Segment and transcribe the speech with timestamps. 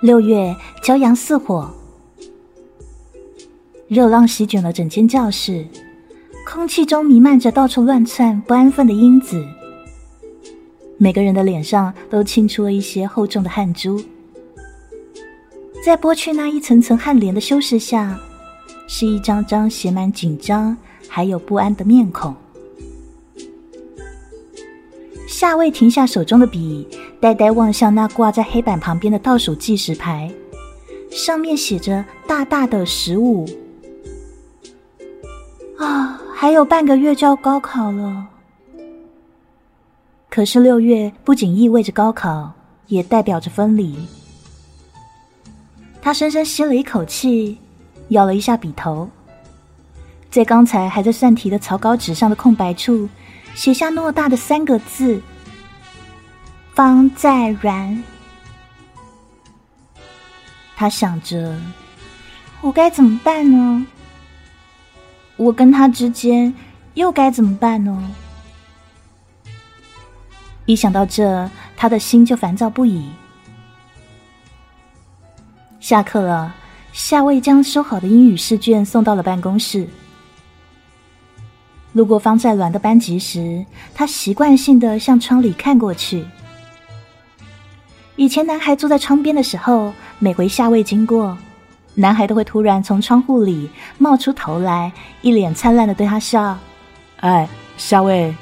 [0.00, 1.68] 六月，骄阳似火，
[3.88, 5.66] 热浪席卷了整间教室，
[6.46, 9.44] 空气中弥漫着到处乱窜、不安分的因子。
[10.98, 14.00] 每个人的脸上都沁出了一些厚重的汗珠，
[15.84, 18.16] 在剥去那一层层汗帘的修饰下，
[18.86, 20.76] 是一张张写满紧张
[21.08, 22.32] 还有不安的面孔。
[25.38, 26.84] 夏未停下手中的笔，
[27.20, 30.28] 呆呆望向那挂在黑板旁边的倒数计时牌，
[31.12, 33.48] 上面写着大大的十五。
[35.78, 38.26] 啊，还有半个月就要高考了。
[40.28, 42.50] 可是六月不仅意味着高考，
[42.88, 43.96] 也代表着分离。
[46.02, 47.56] 他深深吸了一口气，
[48.08, 49.08] 咬了一下笔头，
[50.32, 53.08] 在刚才还在算题的草稿纸上的空白处。
[53.58, 55.20] 写下偌大的三个字
[56.74, 58.04] ：“方在然。”
[60.76, 61.60] 他想着
[62.62, 63.84] ：“我该怎么办呢？
[65.34, 66.54] 我跟他之间
[66.94, 68.14] 又该怎么办呢？”
[70.64, 73.10] 一想到这，他的心就烦躁不已。
[75.80, 76.54] 下课了，
[76.92, 79.88] 夏未将收好的英语试卷送到了办公室。
[81.98, 86.24] 路过方在鸾的班级时，他习惯性的向窗里看过去。
[88.14, 91.36] 以前男孩坐在窗边的时候，每回夏卫经过，
[91.94, 93.68] 男孩都会突然从窗户里
[93.98, 96.56] 冒出头来，一脸灿烂的对他笑
[97.18, 98.32] ：“哎，夏卫。”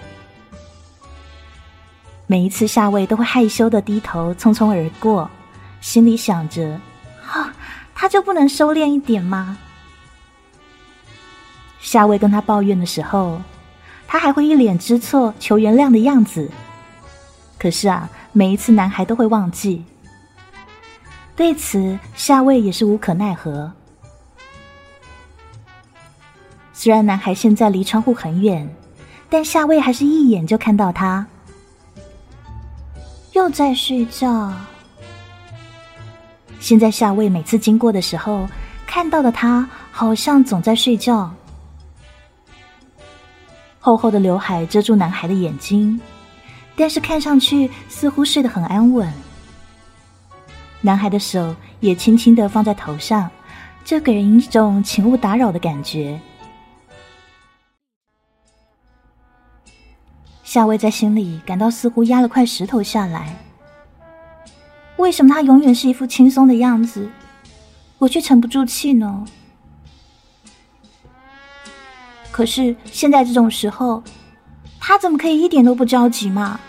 [2.28, 5.30] 每一次夏卫都会害羞的低头匆匆而过，
[5.80, 6.78] 心里想着
[7.24, 7.52] ：“哈，
[7.94, 9.56] 他就不能收敛一点吗？”
[11.86, 13.40] 夏薇跟他抱怨的时候，
[14.08, 16.50] 他还会一脸知错求原谅的样子。
[17.56, 19.84] 可是啊，每一次男孩都会忘记。
[21.36, 23.72] 对此，夏薇也是无可奈何。
[26.72, 28.68] 虽然男孩现在离窗户很远，
[29.30, 31.24] 但夏薇还是一眼就看到他
[33.32, 34.52] 又在睡觉。
[36.58, 38.48] 现在夏薇每次经过的时候，
[38.88, 41.32] 看到的他好像总在睡觉。
[43.86, 46.00] 厚厚的刘海遮住男孩的眼睛，
[46.74, 49.08] 但是看上去似乎睡得很安稳。
[50.80, 53.30] 男孩的手也轻轻的放在头上，
[53.84, 56.20] 这给人一种请勿打扰的感觉。
[60.42, 63.36] 夏薇在心里感到似乎压了块石头下来。
[64.96, 67.08] 为什么他永远是一副轻松的样子，
[67.98, 69.24] 我却沉不住气呢？
[72.36, 74.02] 可是现在这种时候，
[74.78, 76.60] 他怎么可以一点都不着急嘛？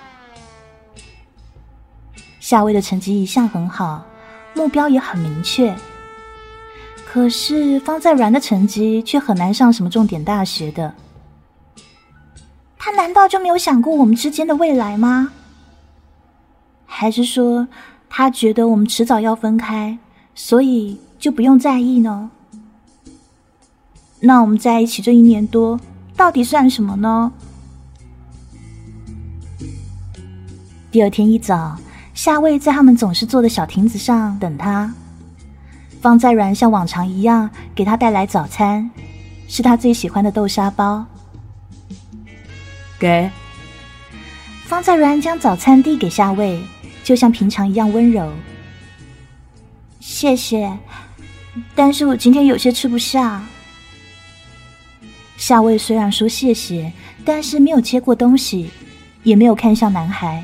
[2.39, 4.05] 夏薇的成绩一向很好，
[4.53, 5.75] 目标也很明确。
[7.05, 10.93] 可是方在软的成绩却很难上什么重点大学的。
[12.77, 15.33] 他难道就没有想过我们之间的未来吗？
[16.85, 17.67] 还是说
[18.09, 19.99] 他觉得我们迟早要分开，
[20.33, 22.31] 所以就不用在意呢？
[24.19, 25.79] 那我们在一起这一年多，
[26.15, 27.31] 到底算什么呢？
[30.89, 31.77] 第二天一早，
[32.13, 34.91] 夏卫在他们总是坐的小亭子上等他。
[36.01, 38.89] 方在然像往常一样给他带来早餐，
[39.47, 41.05] 是他最喜欢的豆沙包。
[42.97, 43.29] 给
[44.65, 46.59] 方在然将早餐递给夏卫，
[47.03, 48.31] 就像平常一样温柔。
[49.99, 50.75] 谢谢，
[51.75, 53.43] 但是我今天有些吃不下。
[55.37, 56.91] 夏薇虽然说谢谢，
[57.23, 58.71] 但是没有接过东西，
[59.23, 60.43] 也没有看向男孩。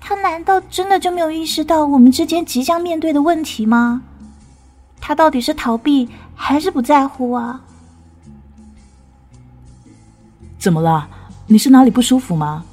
[0.00, 4.02] 他难道真的就没有意识到我们之间即将面对的问题吗？
[5.00, 7.60] 他到底是逃避还是不在乎啊？
[10.58, 11.08] 怎么了？
[11.46, 12.64] 你是哪里不舒服吗？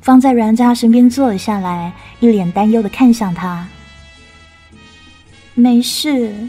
[0.00, 3.66] 方在然在他身边坐了下来，一脸担忧的看向他。
[5.54, 6.48] 没事。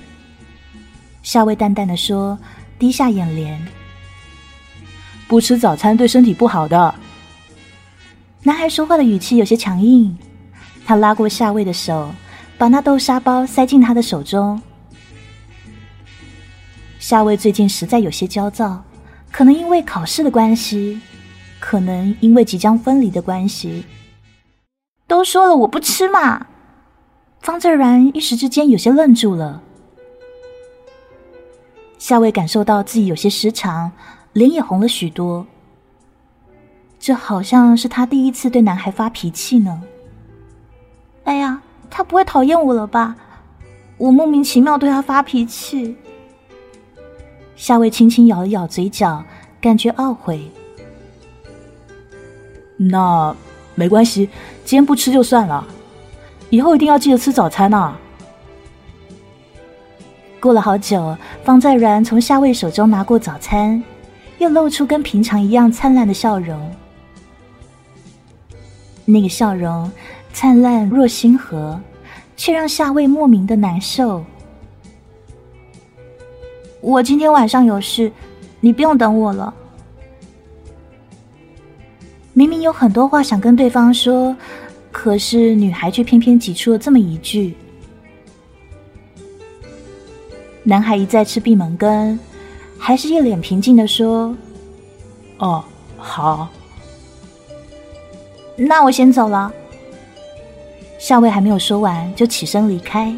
[1.22, 2.38] 夏薇淡淡的说。
[2.78, 3.66] 低下眼帘，
[5.28, 6.94] 不吃早餐对身体不好的。
[8.44, 10.16] 男孩说话的语气有些强硬，
[10.86, 12.14] 他拉过夏薇的手，
[12.58, 14.62] 把那豆沙包塞进他的手中。
[17.00, 18.84] 夏薇最近实在有些焦躁，
[19.32, 21.00] 可能因为考试的关系，
[21.60, 23.86] 可能因为即将分离的关系。
[25.08, 26.48] 都说了我不吃嘛！
[27.42, 29.62] 方自然一时之间有些愣住了。
[31.98, 33.92] 夏薇感受到自己有些失常，
[34.34, 35.46] 脸也红了许多。
[37.00, 39.82] 这好像是他第一次对男孩发脾气呢。
[41.24, 43.16] 哎呀，他不会讨厌我了吧？
[43.98, 45.96] 我莫名其妙对他发脾气。
[47.56, 49.24] 夏薇轻轻咬了咬嘴角，
[49.62, 50.52] 感觉懊悔。
[52.78, 53.36] 那
[53.74, 54.30] 没关系，
[54.66, 55.66] 今天不吃就算了，
[56.50, 57.98] 以后一定要记得吃早餐啊。
[60.46, 63.84] 过了好久，方在然从夏薇手中拿过早餐，
[64.38, 66.72] 又露出跟平常一样灿烂的笑容。
[69.06, 69.92] 那个笑容
[70.32, 71.82] 灿烂若星河，
[72.38, 74.24] 却让夏薇莫名的难受。
[76.80, 78.12] 我今天晚上有事，
[78.60, 79.52] 你不用等我了。
[82.34, 84.38] 明明有很多话想跟对方说，
[84.92, 87.56] 可是女孩却偏偏挤出了这么一句。
[90.68, 92.20] 男孩一再吃闭门羹，
[92.80, 94.36] 还是一脸平静的说
[95.38, 95.64] ：“哦，
[95.96, 96.50] 好。”
[98.58, 99.54] 那我先走了。
[100.98, 103.16] 夏薇还没有说完，就起身离开。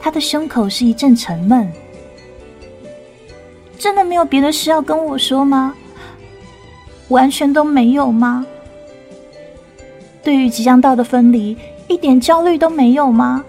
[0.00, 1.70] 他的胸口是一阵沉闷。
[3.78, 5.74] 真的没有别的事要跟我说吗？
[7.08, 8.46] 完全都没有吗？
[10.22, 11.54] 对于即将到的分离，
[11.86, 13.44] 一点焦虑都没有吗？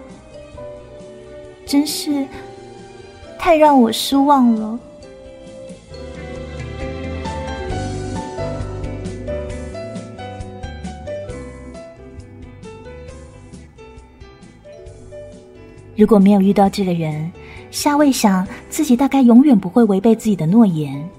[1.66, 2.28] 真是。
[3.44, 4.80] 太让我失望了。
[15.96, 17.32] 如果没有遇到这个人，
[17.72, 21.10] 夏未想自己大概永远不会违背自己的诺言。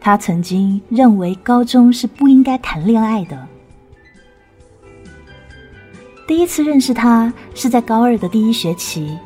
[0.00, 3.46] 他曾经认为高中是不应该谈恋爱的。
[6.26, 9.16] 第一次认识他是在高二的第一学期。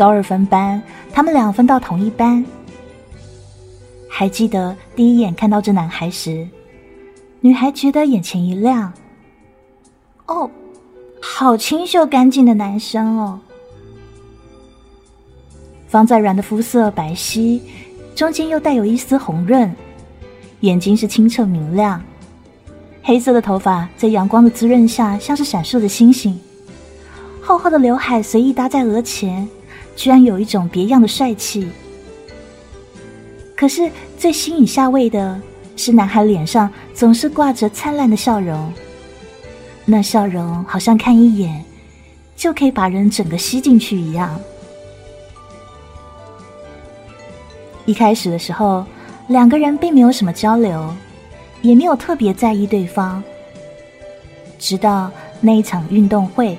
[0.00, 0.82] 高二分班，
[1.12, 2.42] 他们俩分到同一班。
[4.08, 6.48] 还记得第一眼看到这男孩时，
[7.40, 8.90] 女孩觉得眼前一亮。
[10.24, 10.50] 哦，
[11.20, 13.38] 好清秀干净的男生哦。
[15.86, 17.60] 方在软的肤色白皙，
[18.14, 19.70] 中间又带有一丝红润，
[20.60, 22.02] 眼睛是清澈明亮，
[23.02, 26.40] 黑色的头发在阳光的滋润下像是闪烁的星星。
[27.42, 29.46] 厚厚的刘海随意搭在额前。
[30.00, 31.68] 居然有一种别样的帅气。
[33.54, 35.38] 可是最吸引夏薇的
[35.76, 38.72] 是，男孩脸上总是挂着灿烂的笑容，
[39.84, 41.62] 那笑容好像看一眼
[42.34, 44.40] 就可以把人整个吸进去一样。
[47.84, 48.86] 一开始的时候，
[49.28, 50.96] 两个人并没有什么交流，
[51.60, 53.22] 也没有特别在意对方，
[54.58, 55.10] 直到
[55.42, 56.56] 那一场运动会。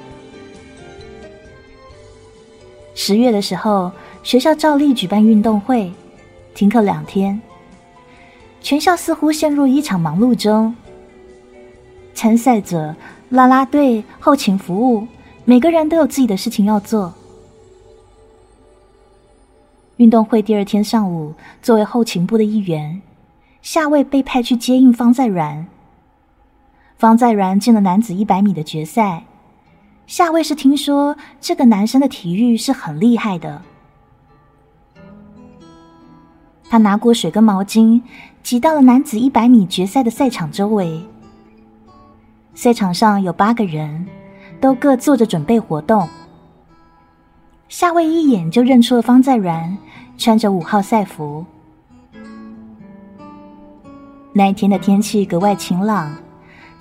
[2.94, 3.92] 十月的时候，
[4.24, 5.92] 学校照例举办运动会，
[6.54, 7.42] 停课两天。
[8.62, 10.76] 全校似乎陷入一场忙碌中。
[12.14, 12.96] 参赛者、
[13.30, 15.08] 啦啦队、后勤服务，
[15.46, 17.14] 每个人都有自己的事情要做。
[19.98, 23.02] 运动会第二天上午，作为后勤部的一员，
[23.62, 25.66] 夏卫被派去接应方在然。
[26.98, 29.24] 方在然进了男子一百米的决赛。
[30.08, 33.62] 夏卫是听说这个男生的体育是很厉害的，
[36.70, 38.02] 他拿过水跟毛巾，
[38.44, 41.02] 挤到了男子一百米决赛的赛场周围。
[42.54, 44.06] 赛场上有八个人，
[44.60, 46.08] 都各做着准备活动。
[47.70, 49.78] 夏卫一眼就认出了方在然，
[50.18, 51.46] 穿着五号赛服。
[54.34, 56.14] 那一天的天气格外晴朗。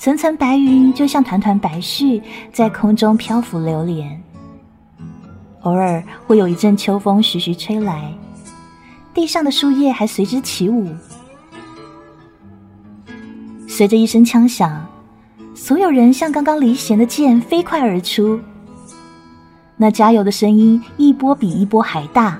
[0.00, 2.22] 层层白云就像团团白絮，
[2.54, 4.18] 在空中漂浮流连。
[5.60, 8.10] 偶尔会有一阵秋风徐徐吹来，
[9.12, 10.88] 地上的树叶还随之起舞。
[13.68, 14.82] 随着一声枪响，
[15.54, 18.40] 所有人像刚刚离弦的箭飞快而出。
[19.76, 22.38] 那加油的声音一波比一波还大，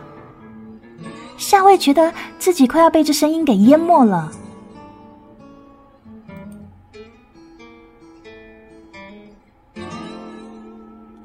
[1.37, 4.33] 夏卫觉得自己快要被这声音给淹没了。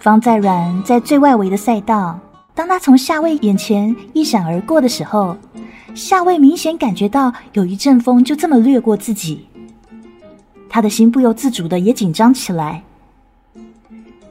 [0.05, 2.19] 方在软在最外围的赛道，
[2.53, 5.35] 当他从夏卫眼前一闪而过的时候，
[5.95, 9.47] 夏威明显感觉到有一阵风就这么掠过自己，
[10.69, 12.83] 他的心不由自主的也紧张起来。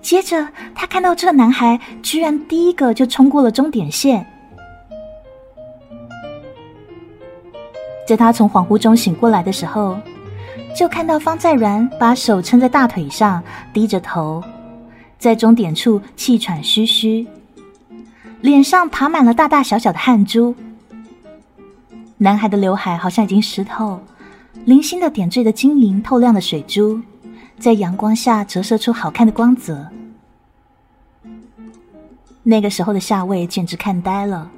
[0.01, 4.25] 接着，他看到这个男孩居然第一个就冲过了终点线，
[8.07, 9.99] 在他从恍惚中醒过来的时候，
[10.73, 14.41] 就看到方在软把手撑在大腿上，低着头。
[15.25, 17.27] 在终点处气喘吁吁，
[18.43, 20.55] 脸上爬满了大大小小的汗珠。
[22.19, 23.99] 男孩的刘海好像已经湿透，
[24.67, 27.01] 零星的点缀着晶莹透亮的水珠，
[27.59, 29.89] 在阳光下折射出好看的光泽。
[32.43, 34.51] 那个时候的夏薇简直看呆了，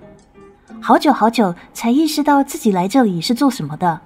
[0.80, 4.00] 好久好久才意识到自己来这里是做什么的。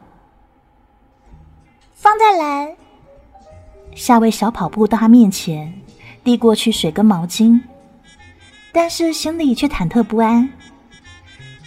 [1.94, 2.74] 方在兰，
[3.94, 5.80] 夏薇小跑步到他面前，
[6.22, 7.60] 递过去水跟毛巾，
[8.72, 10.48] 但是心里却忐忑不安。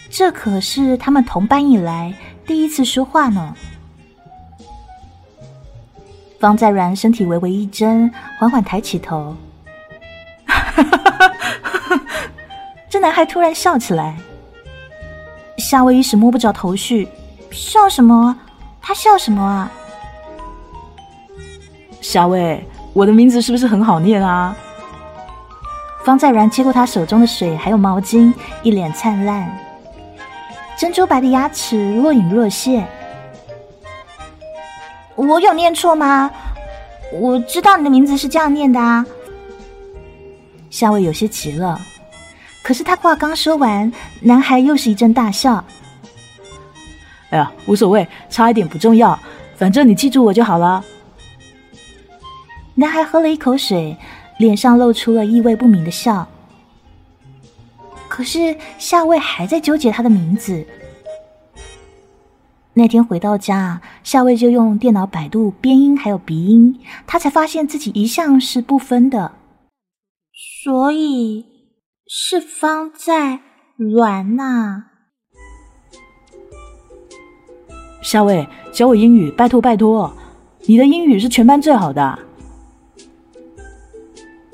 [0.10, 2.13] 这可是他们同班以来
[2.45, 3.55] 第一次说话呢。
[6.39, 9.36] 方在然身体微微一震，缓缓抬起头。
[12.89, 14.17] 这男孩突然笑起来，
[15.57, 17.07] 夏威一时摸不着头绪，
[17.50, 18.38] 笑什么？
[18.81, 19.72] 他笑什么啊？
[22.01, 22.62] 夏薇，
[22.94, 24.56] 我的名字是不是很好念啊？
[26.06, 28.32] 方在然接过他手中的水，还有毛巾，
[28.62, 29.50] 一脸灿烂，
[30.78, 32.88] 珍珠白的牙齿若隐若现。
[35.16, 36.30] 我有念错吗？
[37.14, 39.06] 我知道你的名字是这样念的啊。
[40.70, 41.80] 夏薇有些急了，
[42.64, 45.64] 可是他话刚说完，男孩又是一阵大笑。
[47.30, 49.18] 哎呀，无所谓，差一点不重要，
[49.56, 50.84] 反正你记住我就好了。
[52.75, 53.98] 男孩喝了一口水，
[54.39, 56.27] 脸上露出了意味不明的笑。
[58.08, 60.65] 可是夏薇还在纠结他的名字。
[62.74, 69.34] 那天回到家，夏薇就用电脑百度边音还有鼻音，他才发现自己一向是不分的，
[70.63, 71.46] 所以
[72.08, 73.42] 是方在
[73.77, 74.86] 软呐。
[78.01, 80.12] 夏薇，教我英语，拜托拜托，
[80.65, 82.18] 你的英语是全班最好的。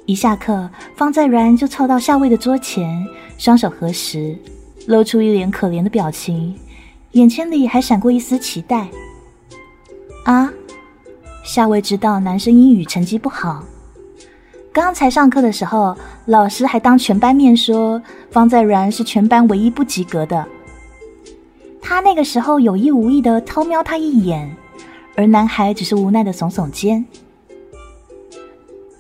[0.09, 3.05] 一下课，方在然就凑到夏薇的桌前，
[3.37, 4.35] 双手合十，
[4.87, 6.57] 露出一脸可怜的表情，
[7.11, 8.87] 眼睛里还闪过一丝期待。
[10.25, 10.51] 啊，
[11.45, 13.63] 夏薇知道男生英语成绩不好，
[14.73, 18.01] 刚才上课的时候，老师还当全班面说
[18.31, 20.43] 方在然是全班唯一不及格的。
[21.83, 24.51] 他那个时候有意无意的偷瞄他一眼，
[25.15, 27.05] 而男孩只是无奈的耸耸肩。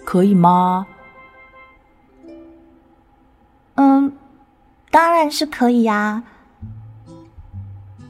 [0.05, 0.85] 可以吗？
[3.79, 4.11] 嗯，
[4.91, 6.21] 当然是可以呀。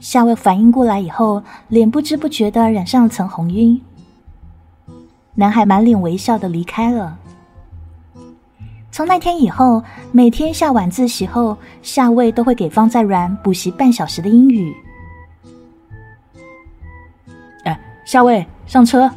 [0.00, 3.80] 夏薇反应过来以后，脸不知不觉的染上了层红晕。
[5.36, 7.16] 男孩满脸微笑的离开了。
[8.90, 14.74] 从那天以后，每天下晚自习后，夏薇都会给方在然补习半小时的英语。
[17.62, 19.08] 哎，夏薇，上车。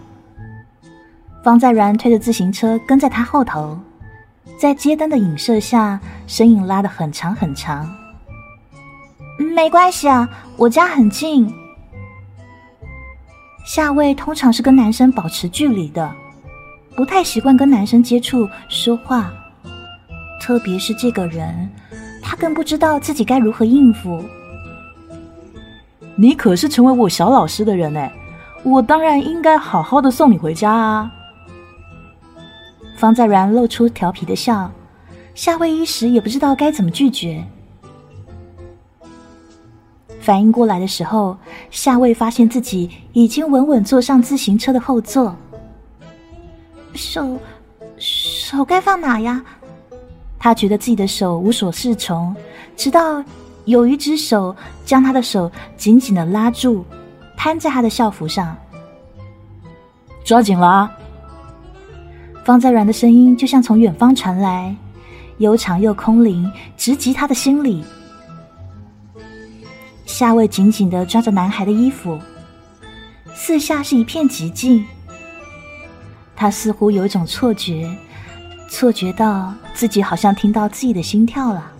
[1.43, 3.75] 方在然推着自行车跟在他后头。
[4.57, 7.93] 在街灯的影射下，身影拉得很长很长。
[9.55, 11.53] 没关系啊，我家很近。
[13.65, 16.09] 夏薇通常是跟男生保持距离的，
[16.95, 19.31] 不太习惯跟男生接触说话，
[20.41, 21.69] 特别是这个人，
[22.21, 24.23] 他更不知道自己该如何应付。
[26.15, 28.13] 你可是成为我小老师的人哎，
[28.63, 31.11] 我当然应该好好的送你回家啊。
[33.03, 34.71] 方在然露出调皮的笑，
[35.35, 37.43] 夏薇一时也不知道该怎么拒绝。
[40.21, 41.37] 反应过来的时候，
[41.69, 45.35] 夏薇发现自己已经稳稳坐上自行车的后座。
[46.93, 47.37] 手，
[47.97, 49.43] 手该放哪呀？
[50.39, 52.33] 他觉得自己的手无所适从，
[52.77, 53.21] 直到
[53.65, 54.55] 有一只手
[54.85, 56.85] 将他的手紧紧的拉住，
[57.35, 58.55] 摊在他的校服上。
[60.23, 60.97] 抓紧了啊！
[62.43, 64.75] 方在然的声音就像从远方传来，
[65.37, 67.83] 悠长又空灵，直击他的心里。
[70.05, 72.19] 夏未紧紧的抓着男孩的衣服，
[73.33, 74.85] 四下是一片寂静。
[76.35, 77.89] 他似乎有一种错觉，
[78.69, 81.72] 错觉到自己好像听到自己的心跳了。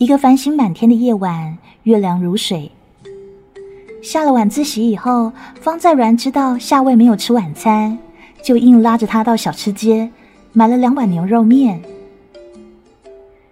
[0.00, 2.72] 一个繁星满天的夜晚，月亮如水。
[4.02, 5.30] 下了晚自习以后，
[5.60, 7.98] 方在然知道夏薇没有吃晚餐，
[8.42, 10.10] 就硬拉着他到小吃街
[10.54, 11.82] 买了两碗牛肉面。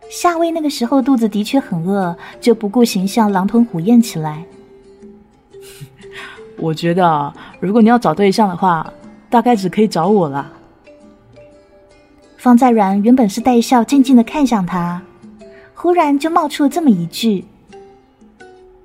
[0.08, 4.42] 夏薇那个时候肚子的确很饿，就不顾形象狼吞虎咽起来。
[6.56, 8.90] 我觉得，如果你要找对象的话，
[9.28, 10.50] 大概只可以找我了。
[12.38, 15.02] 方在然原本是带笑，静静的看向他。
[15.80, 17.44] 忽然就冒出了这么一句，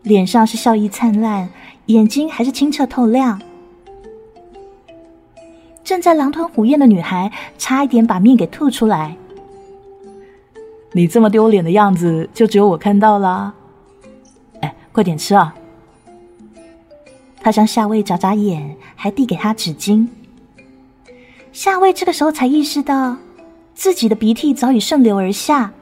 [0.03, 1.50] 脸上是笑意灿烂，
[1.88, 3.41] 眼睛还是清澈透亮。
[5.83, 9.17] 正在狼吞虎咽的女孩差一点把面给吐出来，
[10.91, 13.55] 你这么丢脸的样子，就只有我看到啦。
[14.62, 15.55] 哎，快点吃啊！
[17.41, 20.07] 他向夏威眨眨眼，还递给他纸巾。
[21.51, 23.17] 夏威这个时候才意识到，
[23.73, 25.73] 自己的鼻涕早已顺流而下。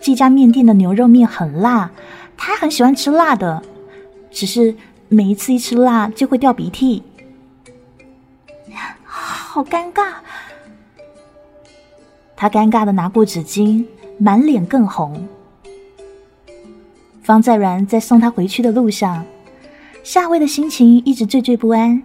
[0.00, 1.90] 这家面店的牛肉面很辣，
[2.36, 3.62] 他很喜欢吃辣的，
[4.30, 4.74] 只是
[5.08, 7.02] 每一次一吃辣就会掉鼻涕，
[9.04, 10.14] 好尴尬。
[12.34, 13.84] 他尴尬的拿过纸巾，
[14.16, 15.28] 满脸更红。
[17.22, 19.26] 方在然在送他回去的路上，
[20.02, 22.02] 夏薇的心情一直惴惴不安。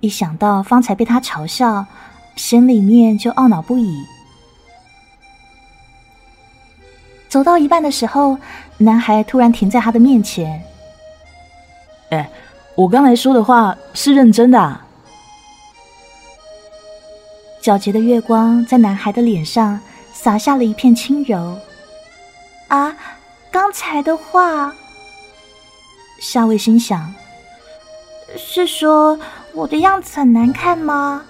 [0.00, 1.86] 一想到方才被他嘲笑，
[2.36, 4.04] 心里面就懊恼不已。
[7.32, 8.36] 走到一半的时候，
[8.76, 10.62] 男孩突然停在他的面前。
[12.12, 12.28] “哎，
[12.74, 14.80] 我刚才说的话是认真的。”
[17.64, 19.80] 皎洁的月光在男孩的脸上
[20.12, 21.58] 洒下了一片轻柔。
[22.68, 22.94] 啊，
[23.50, 24.70] 刚才的话，
[26.20, 27.14] 夏薇心想。
[28.36, 29.18] 是说
[29.54, 31.22] 我的样子很难看吗？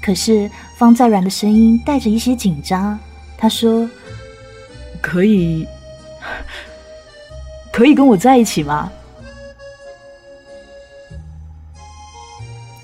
[0.00, 2.98] 可是方在软的声音带着一些紧张，
[3.38, 3.88] 他说
[5.02, 5.66] ：“可以，
[7.72, 8.90] 可以跟我在一起吗？”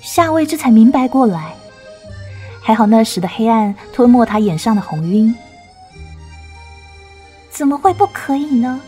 [0.01, 1.55] 夏薇这才明白过来，
[2.61, 5.33] 还好那时的黑暗吞没他眼上的红晕。
[7.49, 8.79] 怎么会不可以呢？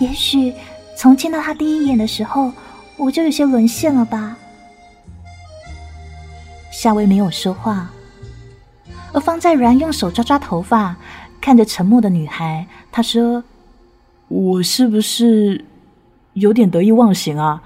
[0.00, 0.54] 也许……
[0.96, 2.52] 从见到他第一眼的时候，
[2.96, 4.36] 我就有些沦陷了吧。
[6.70, 7.90] 夏薇没有说话，
[9.12, 10.96] 而方在然用手抓抓头发，
[11.40, 13.42] 看着沉默的女孩，他说
[14.28, 15.64] ：“我是不是
[16.34, 17.62] 有点得意忘形啊？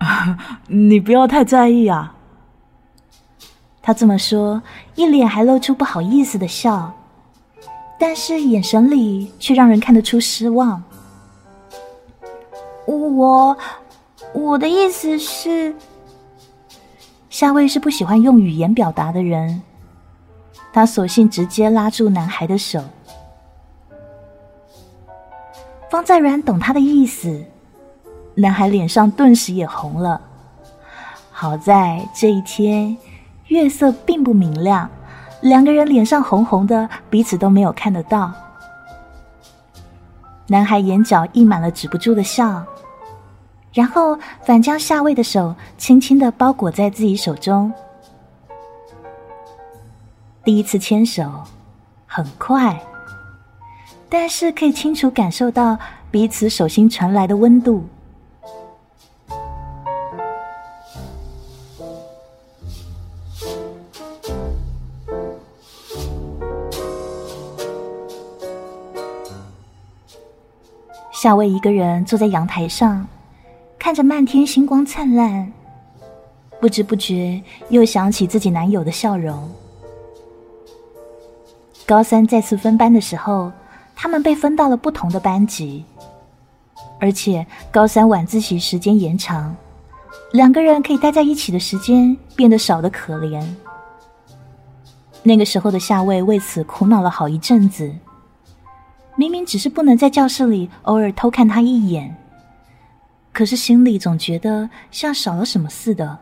[0.66, 2.14] 你不要太在意啊。”
[3.82, 4.62] 他这么说，
[4.94, 6.92] 一脸还露出不好意思的笑，
[7.98, 10.82] 但是眼神里却让人看得出失望。
[12.86, 13.56] 我
[14.34, 15.74] 我的意思是，
[17.28, 19.62] 夏薇是不喜欢用语言表达的人，
[20.72, 22.82] 他索性直接拉住男孩的手。
[25.90, 27.44] 方在然懂他的意思，
[28.34, 30.20] 男孩脸上顿时也红了。
[31.30, 32.96] 好在这一天
[33.48, 34.88] 月色并不明亮，
[35.40, 38.32] 两个人脸上红红的，彼此都没有看得到。
[40.46, 42.64] 男孩眼角溢满了止不住的笑。
[43.72, 47.72] 然后反将夏薇的手轻轻的包裹在自己手中。
[50.44, 51.22] 第一次牵手
[52.06, 52.82] 很快，
[54.08, 55.78] 但是可以清楚感受到
[56.10, 57.84] 彼此手心传来的温度。
[71.12, 73.06] 夏薇一个人坐在阳台上。
[73.78, 75.52] 看着漫天星光灿烂，
[76.60, 79.50] 不知不觉又想起自己男友的笑容。
[81.86, 83.52] 高三再次分班的时候，
[83.94, 85.84] 他们被分到了不同的班级，
[87.00, 89.54] 而且高三晚自习时间延长，
[90.32, 93.44] 两个人可以待在一起的时间变得少得可怜。
[95.22, 97.94] 那个时候的夏薇为此苦恼了好一阵子，
[99.16, 102.16] 明明只是不能在教室里偶尔偷看他一眼。
[103.32, 106.18] 可是心里总觉得像少了什么似的。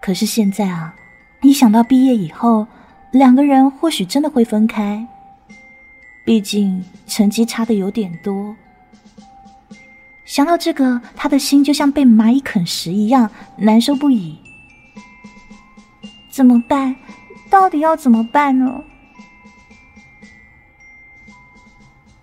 [0.00, 0.94] 可是现在啊，
[1.42, 2.66] 一想到毕业以后
[3.14, 5.06] 两个人或许真的会分开，
[6.24, 8.56] 毕竟成绩差的有点多。
[10.24, 14.36] 想到这个，他的心就像被蚂蚁啃食一样难受不已。
[16.28, 16.96] 怎么办？
[17.48, 18.82] 到底要怎么办呢？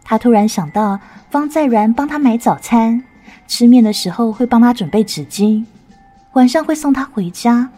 [0.04, 1.00] 他突然想到。
[1.30, 3.02] 方在然帮他买早餐，
[3.48, 5.64] 吃面的时候会帮他准备纸巾，
[6.34, 7.70] 晚上会送他回家。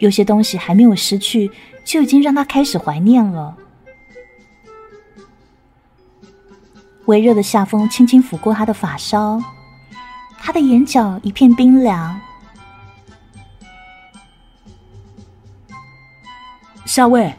[0.00, 1.50] 有些东西还没有失去，
[1.84, 3.56] 就已经让他开始怀念了。
[7.06, 9.42] 微热的夏风轻轻拂过他的发梢，
[10.38, 12.20] 他的眼角一片冰凉。
[16.86, 17.34] 夏薇，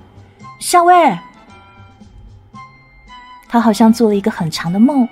[0.60, 0.94] 夏薇。
[3.48, 5.08] 她好像做了一个很长的梦，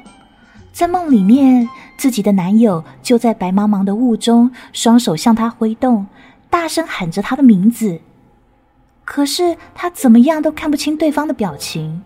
[0.74, 6.06] 在梦里面，自己的男友就在白茫茫的雾中，双手向她挥动，
[6.54, 8.00] 大声喊着他的名字。
[9.04, 12.04] 可是他怎么样都看不清对方的表情，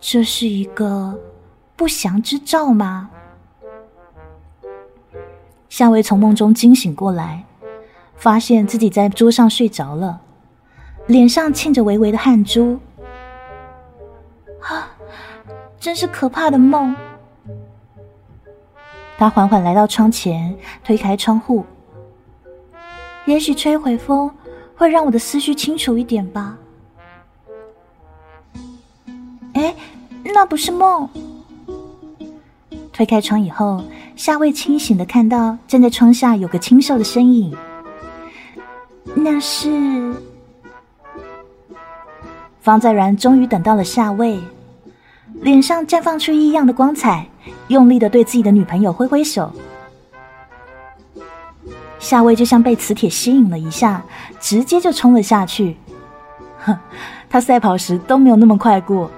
[0.00, 1.20] 这是一个
[1.76, 3.10] 不祥之兆吗？
[5.68, 7.44] 夏薇从梦中惊醒过来，
[8.16, 10.22] 发现自己在桌上睡着了，
[11.06, 12.80] 脸上沁着微微的汗珠。
[14.62, 14.88] 啊，
[15.78, 16.96] 真是可怕的梦！
[19.18, 21.66] 他缓缓来到窗前，推开窗户。
[23.26, 24.30] 也许吹会风，
[24.76, 26.56] 会让我的思绪清楚一点吧。
[29.54, 29.74] 哎，
[30.24, 31.08] 那不是梦。
[32.92, 33.84] 推开窗以后，
[34.16, 37.54] 夏薇清醒的看到站在窗下有个清瘦的身影。
[39.14, 40.14] 那是
[42.60, 44.40] 方在然，终于等到了夏薇，
[45.40, 47.26] 脸上绽放出异样的光彩，
[47.68, 49.52] 用力的对自己的女朋友挥挥手。
[52.06, 54.00] 夏薇就像被磁铁吸引了一下，
[54.38, 55.76] 直接就冲了下去。
[56.60, 56.78] 哼，
[57.28, 59.10] 他赛跑时都没有那么快过。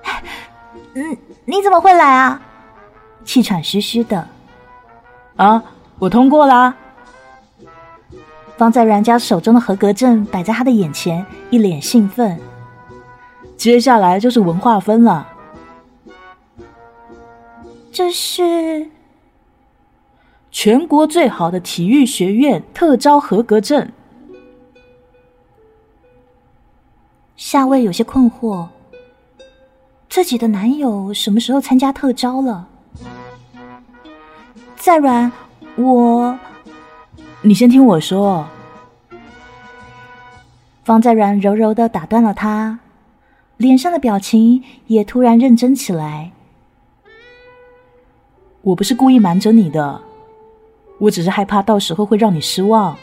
[0.96, 2.40] 嗯，你怎么会来啊？
[3.22, 4.26] 气喘吁吁的。
[5.36, 5.62] 啊，
[5.98, 6.74] 我通过啦。
[8.56, 12.40] 放在阮家手中的合格证摆在他的眼前，一脸兴奋。
[13.58, 15.28] 接下来就是文化分了。
[17.92, 18.88] 这是
[20.50, 23.90] 全国最好的体育学院特招合格证。
[27.36, 28.68] 夏薇有些困惑，
[30.08, 32.68] 自己的男友什么时候参加特招了？
[34.76, 35.30] 再软，
[35.76, 36.38] 我。
[37.42, 38.46] 你先听我说。
[40.82, 42.80] 方在软柔柔的打断了他，
[43.58, 46.32] 脸上的表情也突然认真起来。
[48.62, 50.02] 我不是故意瞒着你的，
[50.98, 52.96] 我只是害怕到时候会让你失望。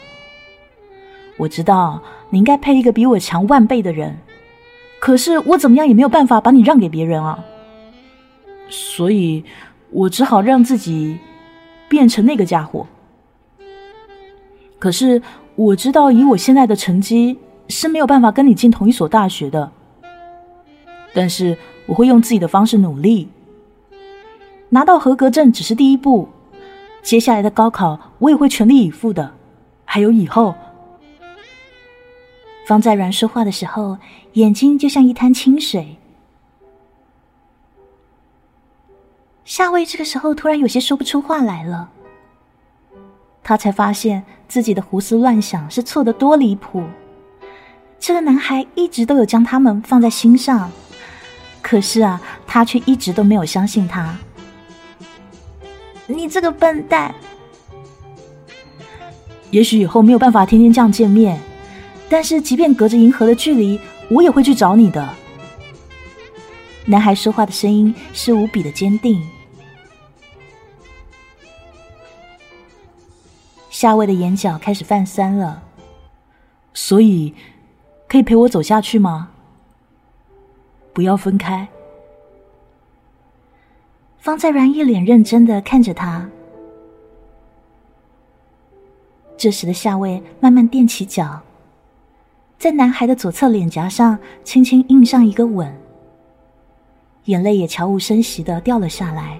[1.36, 4.18] 我知道你应该配一个比我强万倍的人，
[5.00, 7.44] 可是我怎么样也没有办法把你让给别人啊。
[8.68, 9.44] 所以
[9.90, 11.18] 我只好让自己
[11.88, 12.86] 变成那个家伙。
[14.78, 15.22] 可是
[15.54, 19.70] 我知道，以我现在的成绩是没有办法跟你进同一所大学的。
[21.14, 21.56] 但是
[21.86, 23.28] 我会用自己的方式努力，
[24.68, 26.28] 拿到合格证只是第一步，
[27.06, 29.32] 接下来的高考我也会全力以赴的。
[29.84, 30.56] 还有以后，
[32.66, 33.96] 方在然说话的时候，
[34.32, 35.98] 眼睛就像一滩清水。
[39.44, 41.88] 夏薇这个时候突然有些说不出话来了。
[43.44, 46.82] 他才发现自己的胡思乱想是错的多离谱。
[48.00, 50.72] 这个男孩一直都有将他们放在心上，
[51.62, 54.18] 可是啊，他却一直都没有相信他。
[56.06, 57.14] 你这个笨蛋！
[59.50, 61.40] 也许以后没有办法天天这样见面，
[62.08, 65.08] 但是即便隔着银河的距离，我也会去找你的。
[66.84, 69.20] 男孩说话的声音是无比的坚定。
[73.70, 75.62] 夏薇的眼角开始泛酸了，
[76.72, 77.34] 所以
[78.08, 79.30] 可以陪我走下去吗？
[80.92, 81.68] 不要分开。
[84.26, 86.28] 方在然一脸认真的看着他。
[89.36, 91.40] 这时的夏薇慢慢踮起脚，
[92.58, 95.72] 在男孩的左侧脸颊上轻轻印上一个吻，
[97.26, 99.38] 眼泪也悄无声息的掉了下来。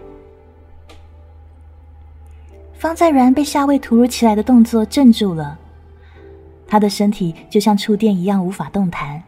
[2.75, 5.59] 方在然被夏薇突如其来的动作镇住了，
[6.65, 9.21] 他的身体就像触电一样无法动弹。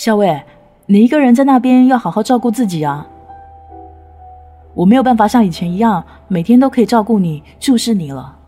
[0.00, 0.42] 夏薇，
[0.86, 3.06] 你一个人在那边要好好照顾自己啊。
[4.72, 8.38] 我没有办法像以前一样每天都可以照顾你、注视你了。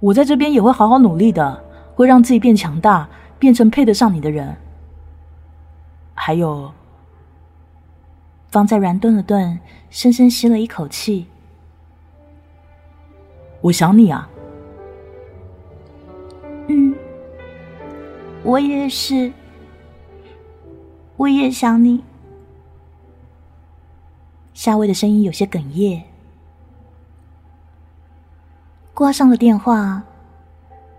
[0.00, 1.62] 我在这边也会好好努力的，
[1.94, 3.06] 会让自己变强大，
[3.38, 4.56] 变成配得上你的人。
[6.14, 6.72] 还有，
[8.48, 11.26] 方在然顿了顿，深深吸了一口气。
[13.60, 14.26] 我想你啊。
[16.68, 16.94] 嗯，
[18.42, 19.30] 我也是，
[21.16, 22.02] 我也想你。
[24.52, 26.02] 夏薇的声音有些哽咽。
[28.92, 30.02] 挂上了电话，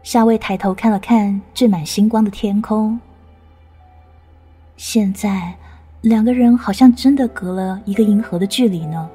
[0.04, 2.99] 夏薇抬头看了看缀满星光的天空。
[4.78, 5.54] 现在
[6.01, 9.10] 两个人好像真的隔了一个银河的距离呢。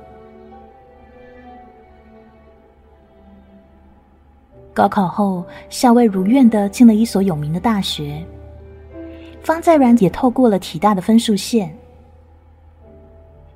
[4.73, 8.25] 高考后，夏薇如愿的进了一所有名的大学。
[9.43, 11.75] 方在然也透过了体大的分数线。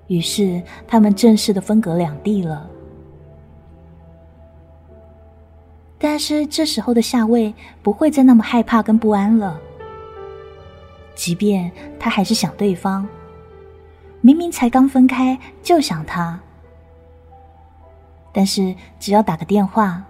[0.07, 2.69] 于是他们正式的分隔两地了。
[5.99, 9.59] 但是这时候的夏薇不会再那么害怕跟不安了。
[11.15, 13.09] 即便他还是想对方，
[14.21, 16.39] 明明才刚分开就想他。
[18.33, 20.03] 但是只要打个电话，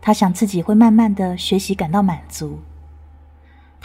[0.00, 2.58] 他想自己会慢慢的学习感到满足。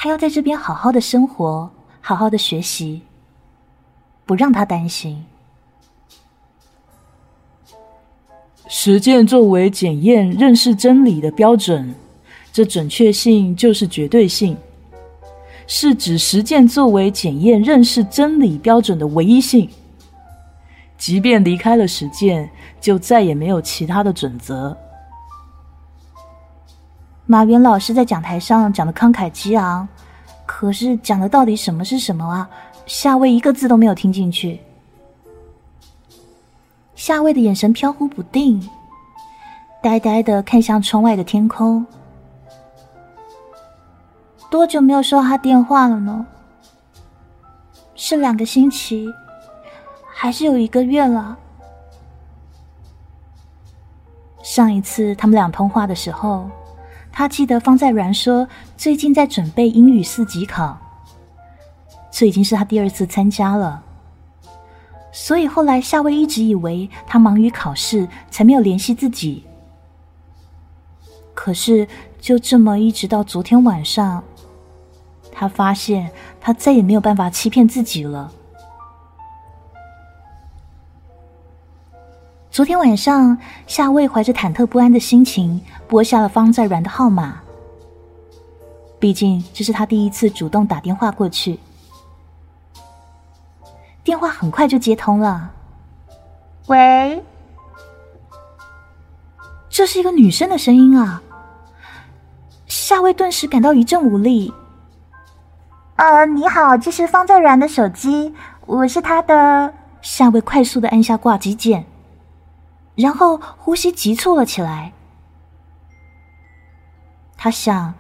[0.02, 3.02] 他要在这边好好的生活，好好的学习，
[4.26, 5.22] 不让他担心。
[8.70, 11.94] 实践作为检验认识真理的标准，
[12.54, 14.56] 这准确性就是绝对性，
[15.68, 19.70] 是指实践作为检验认识真理标准的唯一性。
[20.98, 24.78] 即便离开了实践，就再也没有其他的准则。
[27.32, 29.88] 马原老师在讲台上讲的慷慨激昂，
[30.48, 32.50] 可是讲的到底什么是什么啊？
[32.88, 34.60] 夏薇一个字都没有听进去。
[36.96, 38.68] 夏薇的眼神飘忽不定，
[39.80, 41.86] 呆呆的看向窗外的天空。
[44.50, 46.26] 多久没有收到他电话了呢？
[47.94, 49.08] 是两个星期，
[50.12, 51.38] 还是有一个月了？
[54.42, 56.50] 上一次他们俩通话的时候，
[57.20, 60.78] 他记得方在然说最近在准备英语四级考，
[62.10, 63.84] 这已经是他第二次参加了。
[65.12, 69.44] 所以后来夏威一直以为他忙于考试，才没有联系自己。
[71.34, 71.86] 可是
[72.22, 74.24] 就这么一直到昨天晚上，
[75.30, 78.32] 他发现他再也没有办法欺骗自己了。
[82.52, 87.40] 昨天晚上，夏薇怀着忐忑不安的心情拨下了方在然的号码。
[89.00, 91.60] 毕竟这是他第一次主动打电话过去。
[94.04, 95.52] 电话很快就接通了。
[96.66, 97.24] 喂，
[99.70, 101.22] 这是一个女生的声音啊！
[102.66, 104.52] 夏薇顿时感到一阵无力。
[105.98, 108.34] 呃，你好，这是方在然的手机，
[108.66, 109.72] 我是他的。
[110.02, 111.86] 夏薇快速的按下挂机键，
[113.00, 114.94] 然后呼吸急促了起来。
[117.38, 117.94] 他想，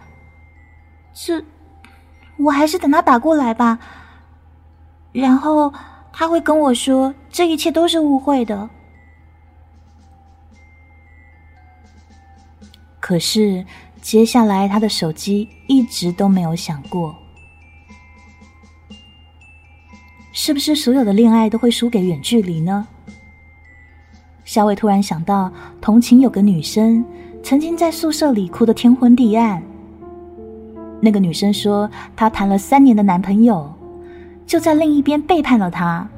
[1.14, 1.44] 这，
[2.38, 3.80] 我还是等他打过来吧。
[5.12, 5.74] 然后。
[6.12, 8.70] 他会跟我说，这一切都是误会的。
[13.00, 13.66] 可是
[14.02, 17.16] 接下来，他的手机一直都没有响过。
[20.34, 22.86] 是不是所有的恋爱都会输给远距离呢？
[24.50, 27.06] 夏薇突然想到，同寝有个女生
[27.44, 29.62] 曾经在宿舍里哭得天昏地暗。
[31.00, 33.72] 那个女生说，她谈了三年的男朋友。
[34.48, 36.10] 就在另一边背叛了他。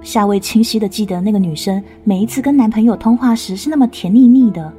[0.00, 4.72] 夏薇清晰的记得，那个女生每一次跟男朋友通话时是那么甜腻腻的，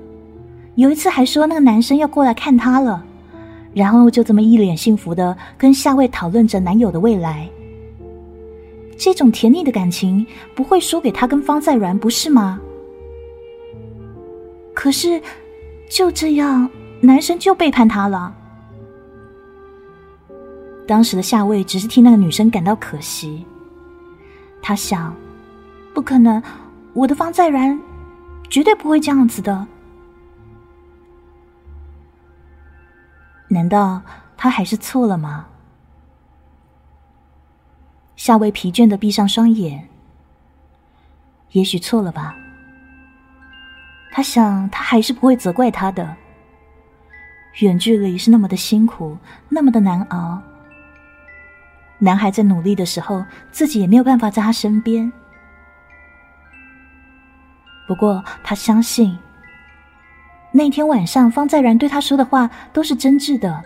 [0.74, 3.06] 有一次还说那个男生要过来看她了，
[3.76, 7.48] 然后就这么一脸幸福的跟夏薇讨论着男友的未来。
[8.98, 10.26] 这种甜腻的感情
[10.56, 12.60] 不会输给他跟方在然，不是吗？
[14.74, 15.22] 可是
[15.90, 16.70] 就这样，
[17.02, 18.36] 男生就背叛她了。
[20.88, 23.46] 当时的夏薇只是替那个女生感到可惜。
[24.62, 25.16] 他想，
[25.94, 26.42] 不可能，
[26.94, 27.80] 我的方在然
[28.50, 29.68] 绝对不会这样子的。
[33.48, 34.02] 难道
[34.36, 35.46] 他还是错了吗？
[38.24, 39.86] 夏薇疲倦的闭上双眼。
[41.52, 42.34] 也许错了吧。
[44.14, 46.16] 他想，他还是不会责怪他的。
[47.60, 49.18] 远距离是那么的辛苦，
[49.50, 50.42] 那么的难熬。
[51.98, 55.12] 男孩在努力的时候，自己也没有办法在他身边。
[57.86, 59.20] 不过他相信，
[60.54, 63.62] 那天晚上方在然对他说的话都是真挚的。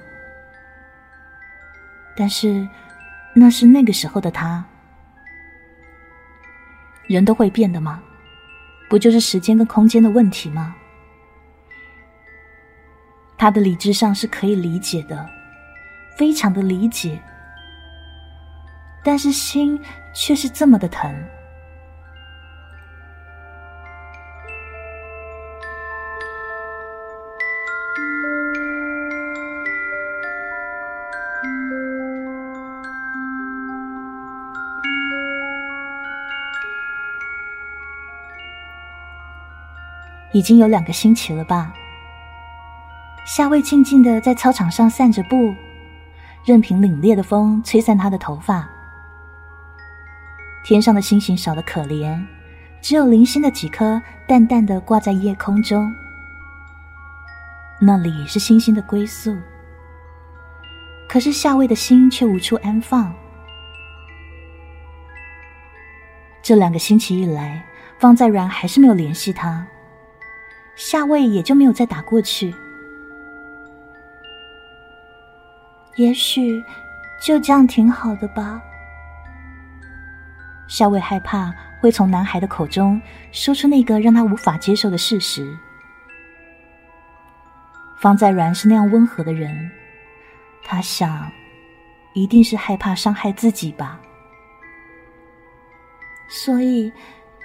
[2.16, 2.68] 但是，
[3.40, 4.66] 那是那个时候的他。
[7.08, 8.02] 人都会变的吗？
[8.90, 10.76] 不就是时间跟空间的问题吗？
[13.38, 15.30] 他的理智上是可以理解的，
[16.18, 17.22] 非常的理解。
[19.04, 19.80] 但是心
[20.16, 21.16] 却是这么的疼，
[40.38, 41.74] 已经有两个星期了吧？
[43.26, 45.56] 夏薇静静的在操场上散着步，
[46.46, 48.70] 任凭凛冽的风吹散她的头发。
[50.64, 52.24] 天上的星星少得可怜，
[52.84, 55.92] 只有零星的几颗淡淡的挂在夜空中。
[57.82, 59.36] 那里是星星的归宿。
[61.10, 63.12] 可是夏薇的心却无处安放。
[66.44, 67.66] 这两个星期以来，
[67.98, 69.66] 方在然还是没有联系他，
[70.78, 72.54] 夏薇也就没有再打过去。
[75.96, 76.64] 也许
[77.20, 78.62] 就这样挺好的吧。
[80.68, 85.58] 夏薇害怕会从男孩的口中说出那个让他无法接受的事实。
[88.00, 89.72] 方在然是那样温和的人。
[90.64, 91.32] 他想，
[92.14, 94.00] 一定是害怕伤害自己吧，
[96.30, 96.92] 所以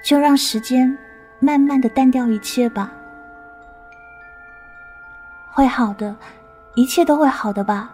[0.04, 0.98] 就让时间
[1.38, 2.92] 慢慢的淡掉一切吧，
[5.54, 6.16] 会好的，
[6.74, 7.90] 一切都会好的吧。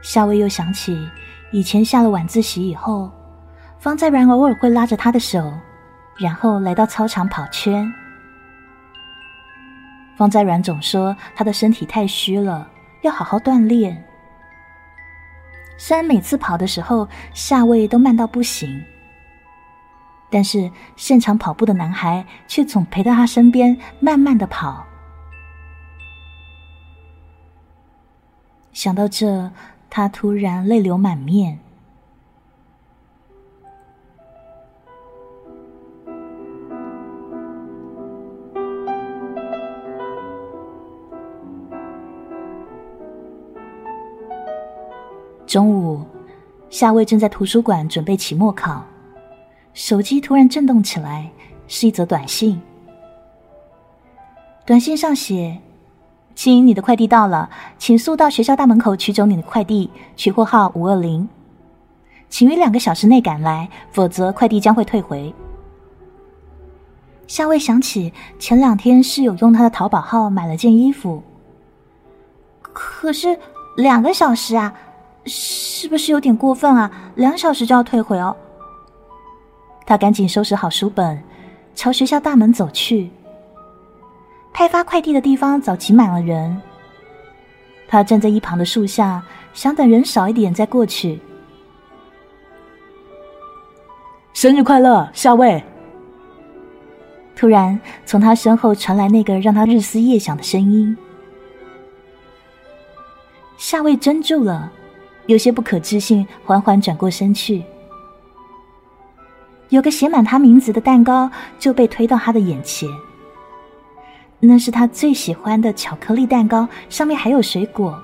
[0.00, 1.06] 夏薇又想起
[1.52, 3.10] 以前下了晚自习以后，
[3.78, 5.52] 方在然偶尔会拉着他的手，
[6.16, 7.92] 然后来到操场跑圈。
[10.16, 12.66] 方在软总说他的身体太虚了，
[13.02, 14.02] 要好好锻炼。
[15.76, 18.82] 虽然每次跑的时候夏薇都慢到不行，
[20.30, 24.86] 但是擅长跑步的男孩却总陪在他身边慢慢的跑。
[28.72, 29.50] 想到这，
[29.90, 31.58] 他突然泪流满面。
[45.44, 46.06] 中午，
[46.70, 48.86] 夏薇正在图书馆准备期末考，
[49.72, 51.30] 手机突然震动起来，
[51.68, 52.60] 是一则短信。
[54.66, 55.58] 短信上写
[56.34, 61.28] ：“亲，你的快递到了，请速到学校大门口取走你的快递，取货号五二零，
[62.28, 65.32] 请于两个小时内赶来，否则快递将会退回。”
[67.26, 71.22] 夏薇想起前两天室友用他的淘宝号买了件衣服，
[72.60, 73.38] 可是
[73.76, 74.74] 两个小时啊。
[75.26, 76.90] 是不是有点过分啊？
[77.14, 78.34] 两小时就要退回哦。
[79.86, 81.22] 他赶紧收拾好书本，
[81.74, 83.10] 朝学校大门走去。
[84.52, 86.60] 派发快递的地方早挤满了人。
[87.88, 91.20] 他站在一旁的树下，想等人少一点再过去。
[94.32, 95.62] 生日快乐，夏薇！
[97.34, 100.96] 突然从他身后传来那个让他日思夜想的声音。
[103.56, 104.72] 夏薇怔住了。
[105.26, 107.62] 有些不可置信，缓缓转过身去。
[109.70, 112.88] 有个写满他名字的蛋糕就被推到他的眼前。
[114.38, 118.00] 那是他最喜欢的巧克力蛋糕，上面还有水果。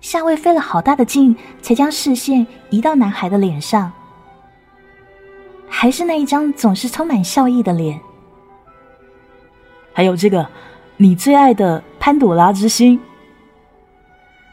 [0.00, 3.92] 夏薇费了好大的劲，才将视线移到男孩的脸上，
[5.68, 7.98] 还是那一张总是充满笑意的脸。
[9.92, 10.48] 还有这个，
[10.96, 13.00] 你最爱的潘朵拉之心。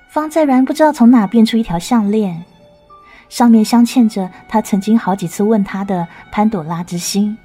[0.10, 2.44] 方在然不知道从哪变出一条项链，
[3.32, 7.38] 上面镶嵌着他曾经好几次问他的潘朵拉之心。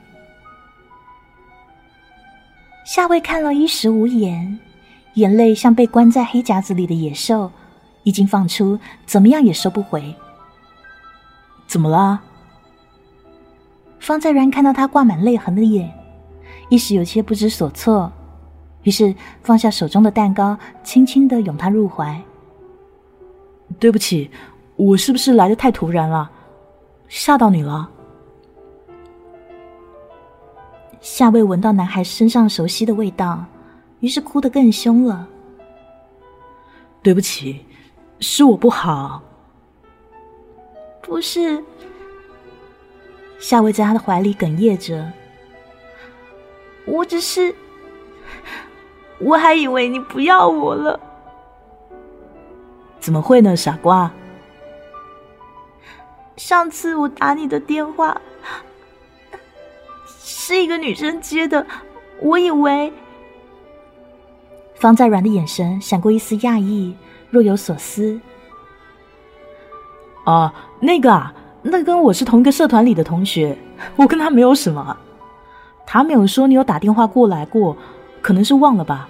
[2.84, 4.58] 夏薇看了一时无言，
[5.14, 7.52] 眼泪像被关在黑夹子里的野兽，
[8.02, 10.12] 已经放出，怎么样也收不回。
[11.68, 12.20] 怎么了？
[14.00, 15.88] 方在然看到他挂满泪痕的眼，
[16.68, 18.12] 一时有些不知所措，
[18.82, 22.20] 于是放下手中的蛋糕，轻轻的拥他入怀。
[23.78, 24.30] 对不起，
[24.76, 26.30] 我是不是来的太突然了，
[27.08, 27.90] 吓到你了？
[31.00, 33.44] 夏薇闻到男孩身上熟悉的味道，
[34.00, 35.26] 于是哭得更凶了。
[37.02, 37.64] 对不起，
[38.20, 39.22] 是我不好。
[41.00, 41.62] 不是。
[43.38, 45.10] 夏薇在他的怀里哽咽着，
[46.86, 47.54] 我只是，
[49.20, 50.98] 我还以为你不要我了。
[52.98, 54.10] 怎么会呢，傻瓜！
[56.36, 58.20] 上次我打你的电话，
[60.20, 61.66] 是一个女生接的，
[62.20, 62.92] 我以为……
[64.74, 66.94] 方在软的眼神闪过一丝讶异，
[67.30, 68.20] 若有所思。
[70.24, 71.32] 啊，那个啊，
[71.62, 73.56] 那跟我是同一个社团里的同学，
[73.96, 74.96] 我跟他没有什么。
[75.86, 77.74] 他没有说你有打电话过来过，
[78.20, 79.08] 可能是忘了吧。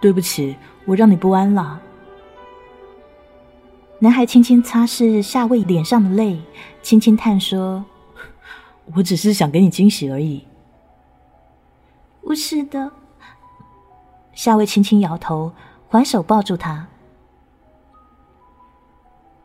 [0.00, 1.80] 对不起，我让你不安了。
[3.98, 6.38] 男孩轻轻擦拭夏薇脸上的泪，
[6.82, 7.82] 轻轻叹说
[8.94, 10.46] ：“我只是想给你惊喜而已。
[12.20, 12.92] ”“不是的。”
[14.34, 15.50] 夏薇轻轻摇头，
[15.88, 16.86] 还手抱住他。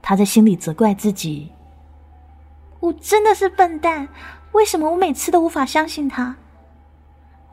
[0.01, 1.49] 他在心里责怪自己
[2.81, 4.09] ：“我真的是笨蛋，
[4.51, 6.35] 为什么我每次都无法相信他？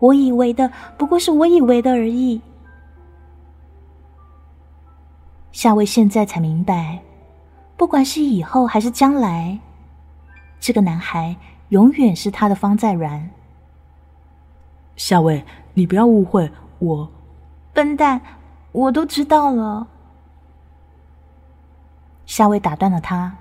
[0.01, 2.41] 我以为的不过是我以为的而已。
[5.53, 7.01] 夏薇现在才明白，
[7.77, 9.59] 不管是以后还是将来，
[10.61, 11.37] 这个男孩
[11.71, 13.31] 永远是他的方在然。
[14.97, 15.45] 夏薇，
[15.75, 17.11] 你不要误会我。
[17.73, 18.21] 笨蛋，
[18.73, 19.87] 我都知道了。
[22.27, 23.37] 夏薇打断了他，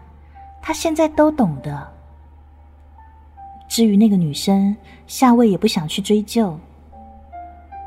[0.62, 1.94] 他现在都懂的。
[3.68, 4.76] 至于那个女生，
[5.08, 6.58] 夏薇也不想去追究。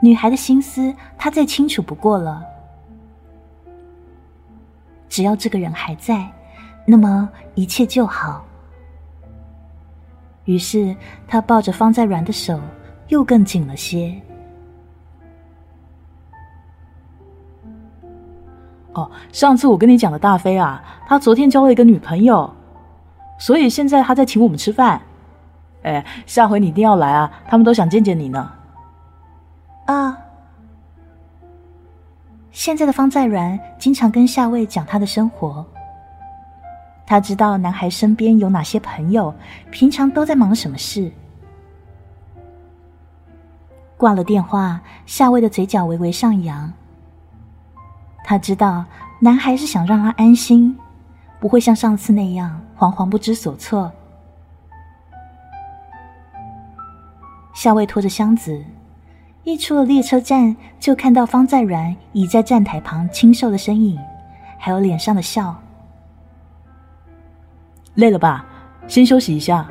[0.02, 2.44] 女孩的心思，他再清楚不过了。
[5.11, 6.26] 只要这个人还在，
[6.86, 8.42] 那么一切就好。
[10.46, 10.96] 于是
[11.28, 12.58] 他抱着方在软的手
[13.08, 14.18] 又更紧了些。
[18.92, 22.50] 哦，上次我跟你讲的大飞啊，他昨天交了一个女朋友，
[23.38, 25.00] 所以现在他在请我们吃饭。
[25.82, 27.30] 哎，下回你一定要来啊！
[27.48, 28.50] 他们都想见见你呢。
[29.86, 30.16] 啊。
[32.53, 35.64] 现在的方在然经常跟夏薇讲他的生活。
[37.07, 39.34] 他知道男孩身边有哪些朋友，
[39.70, 41.11] 平常都在忙什么事。
[43.96, 46.72] 挂了电话，夏薇的嘴角微微上扬。
[48.24, 48.84] 他知道
[49.20, 50.76] 男孩是想让他安心，
[51.38, 53.90] 不会像上次那样惶惶不知所措。
[57.55, 58.64] 夏薇拖着箱子。
[59.45, 63.99] 一出了列车站，就看到方在然倚在站台旁清瘦的身影，
[64.59, 65.59] 还有脸上的笑。
[67.95, 68.45] 累了吧？
[68.86, 69.66] 先休息一下。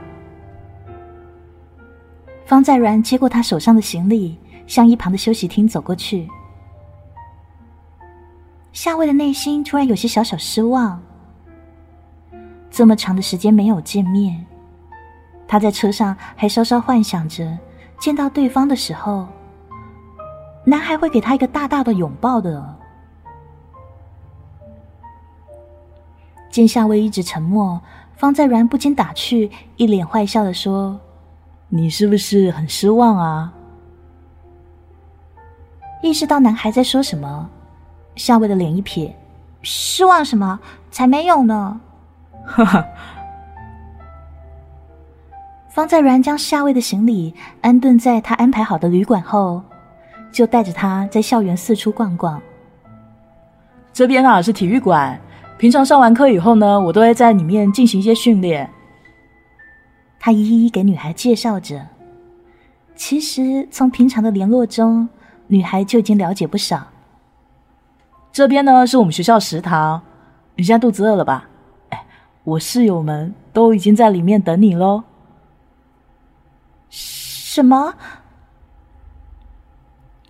[2.45, 6.27] 方在然接过他手上的行李，向一旁的休息厅走过去。
[8.73, 10.99] 夏薇的内心突然有些小小失望。
[12.71, 14.45] 这么长的时间没有见面，
[15.47, 17.57] 他在车上还稍稍幻想着
[17.99, 19.27] 见到对方的时候。
[20.69, 22.75] 男孩会给他一个大大的拥抱的。
[26.51, 27.81] 见夏薇一直沉默，
[28.15, 30.99] 方在然不禁打趣，一脸坏笑的说
[31.69, 33.51] ：“你是不是很失望啊？”
[36.03, 37.49] 意识到男孩在说什么，
[38.15, 39.17] 夏薇的脸一撇
[39.63, 40.59] ：“失望什么？
[40.91, 41.81] 才没有呢！”
[42.45, 42.85] 哈哈。
[45.69, 49.63] 方在然将夏薇的行李安顿在他安排好的旅馆后。
[50.31, 52.41] 就带着他在校园四处逛逛。
[53.91, 55.19] 这边啊是体育馆，
[55.57, 58.69] 平常上完课以后呢，我都会在里面进行一些训练。
[60.19, 61.85] 他一一给女孩介绍着。
[62.95, 65.07] 其实从平常的联络中，
[65.47, 66.87] 女孩就已经了解不少。
[68.31, 70.01] 这边呢是我们学校食堂，
[70.55, 71.49] 你现在肚子饿了吧？
[71.89, 72.05] 哎，
[72.43, 75.03] 我室友们都已经在里面等你喽。
[76.89, 77.93] 什么？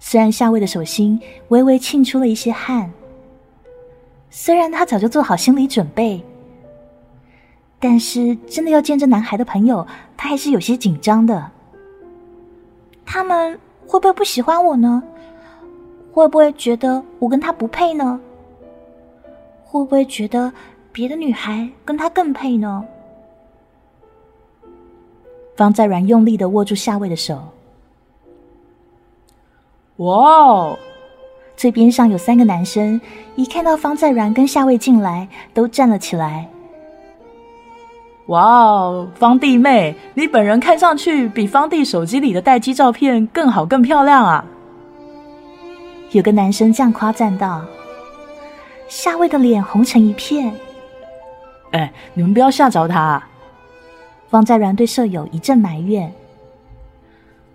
[0.10, 2.92] 虽然夏薇的手心微微沁出了一些汗，
[4.32, 6.26] 虽然他早就做好心理准备，
[7.80, 9.86] 但是真的要见这男孩的朋友，
[10.18, 11.52] 他还是有些紧张的。
[13.06, 13.52] 他们
[13.86, 15.04] 会不会不喜欢我呢？
[16.12, 18.20] 会不会觉得我跟他不配呢？
[19.64, 20.52] 会不会觉得
[20.92, 22.84] 别的女孩跟他更配呢？
[25.56, 27.40] 方在软用力的握住夏薇的手。
[30.00, 30.80] 哇哦！
[31.58, 33.00] 最边上有三个男生，
[33.36, 36.48] 一看到方在然跟夏薇进来，都站了起来。
[38.28, 44.46] 哇哦，方弟妹，你本人看上去比方弟手机里的待机照片更好、更漂亮啊！
[46.12, 47.62] 有个男生这样夸赞道。
[48.88, 50.54] 夏薇的脸红成一片。
[51.72, 53.22] 哎，你们不要吓着他！
[54.30, 56.10] 方在然对舍友一阵埋怨。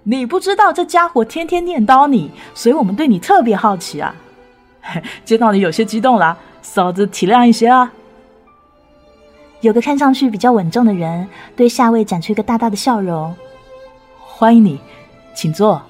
[0.05, 4.14] 你不知道这家伙天天念叨你，所以我们对你特别好奇啊！
[5.24, 7.90] 见到你有些激动了，嫂子体谅一些啊。
[9.62, 11.26] 有个看上去比较稳重的人
[11.57, 13.34] 对夏薇展出一个大大的笑容，
[14.20, 14.78] 欢迎你，
[15.34, 15.80] 请坐。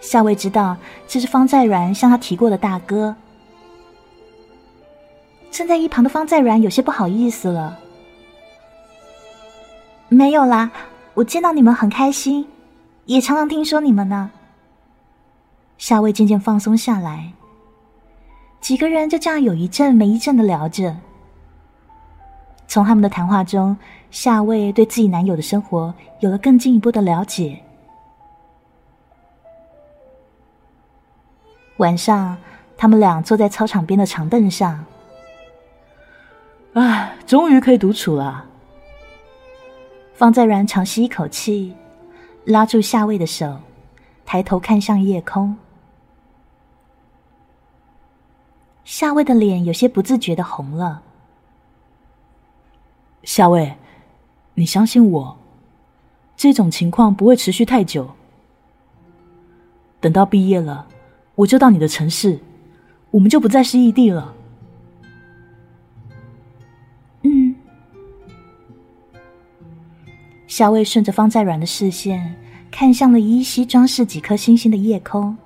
[0.00, 0.76] 夏薇知道
[1.08, 3.16] 这是方在然向他提过的大哥。
[5.50, 7.76] 站在一旁的方在然有些不好意思了，
[10.08, 10.70] 没有啦。
[11.18, 12.46] 我见到你们很开心，
[13.06, 14.30] 也常常听说你们呢。
[15.76, 17.32] 夏薇渐渐放松下来，
[18.60, 20.96] 几个人就这样有一阵没一阵的聊着。
[22.68, 23.76] 从他们的谈话中，
[24.12, 27.60] 夏薇对自己男友的生活有了更进一步的了解。
[31.78, 32.36] 晚上，
[32.76, 34.84] 他们俩坐在操场边的长凳上，
[36.74, 38.44] 唉，终于可以独处了。
[40.18, 41.72] 方在然长吸一口气，
[42.44, 43.60] 拉住夏薇的手，
[44.26, 45.56] 抬头看向夜空。
[48.84, 51.04] 夏薇的脸有些不自觉的红了。
[53.22, 53.76] 夏薇，
[54.54, 55.38] 你相信我，
[56.36, 58.10] 这种情况不会持续太久。
[60.00, 60.88] 等到毕业了，
[61.36, 62.40] 我就到你的城市，
[63.12, 64.34] 我们就不再是异地了。
[70.48, 72.34] 夏薇顺着方在软的视线，
[72.70, 75.36] 看向了依稀装饰几颗星星的夜空。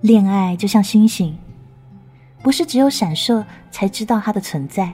[0.00, 1.38] 恋爱就像星星，
[2.42, 4.92] 不是只有闪烁才知道它的存在。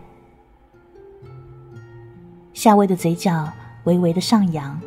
[2.52, 3.50] 夏薇的嘴角
[3.84, 4.78] 微微的上扬。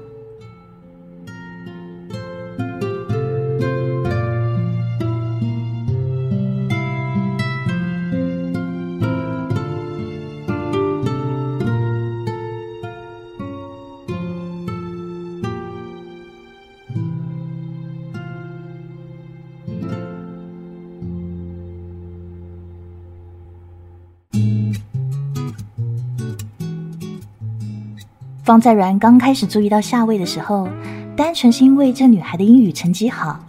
[28.52, 30.68] 方在然刚开始注意到夏薇的时候，
[31.16, 33.39] 单纯是因为这女孩的英语成绩好，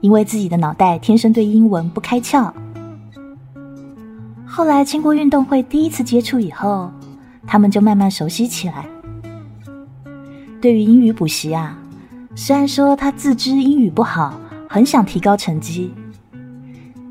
[0.00, 2.52] 因为自己的脑袋天生对英文不开窍。
[4.44, 6.90] 后来经过运动会第一次接触以后，
[7.46, 8.84] 他们就慢慢熟悉起来。
[10.60, 11.78] 对于英语补习啊，
[12.34, 14.34] 虽然说他自知英语不好，
[14.68, 15.94] 很想提高成绩，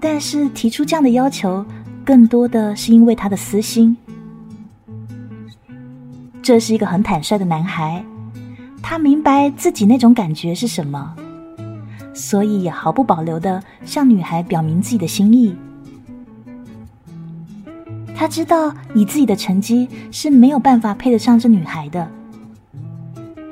[0.02, 1.66] 但是提出这样的要求，
[2.04, 3.96] 更多的是因为他的私心。
[6.44, 8.04] 这是一个很坦率的男孩，
[8.82, 11.16] 他明白自己那种感觉是什么，
[12.14, 15.56] 所以也毫不保留的向女孩表明自己的心意。
[18.14, 22.06] 他知道以自己的成绩是没有办法配得上这女孩的，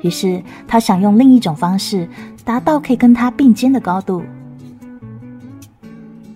[0.02, 2.06] 于是他想用另一种方式
[2.44, 4.22] 达到可以跟她并肩的高度。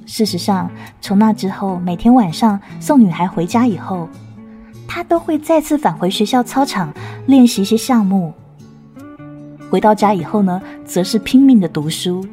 [0.07, 0.71] 事实上，
[1.03, 4.09] 从那之后，每天晚上送女孩回家以后。
[4.89, 6.93] 他都会再次返回学校操场
[7.27, 8.33] 练习一些项目。
[9.71, 12.25] 回到家以后呢，则是拼命的读书。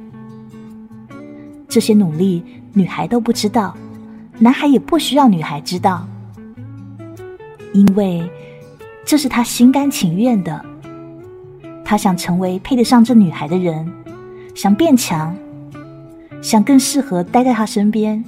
[1.67, 2.43] 这些努力，
[2.73, 3.75] 女孩都不知道，
[4.37, 6.07] 男孩也不需要女孩知道，
[7.73, 8.29] 因为
[9.03, 10.63] 这是他心甘情愿的。
[11.83, 13.91] 他想成为配得上这女孩的人，
[14.55, 15.35] 想变强，
[16.41, 18.23] 想更适合待在她身边。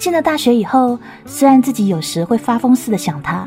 [0.00, 3.46] 进了大学以后，虽然自己有时会发疯似的想他，